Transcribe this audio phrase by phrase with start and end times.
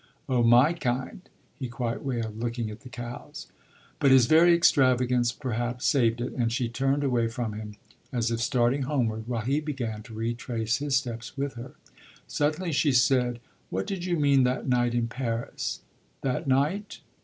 [0.27, 1.29] "Oh my kind!"
[1.59, 3.45] he quite wailed, looking at the cows.
[3.99, 7.75] But his very extravagance perhaps saved it, and she turned away from him
[8.11, 11.73] as if starting homeward, while he began to retrace his steps with her.
[12.25, 15.81] Suddenly she said: "What did you mean that night in Paris?"
[16.23, 17.01] "That night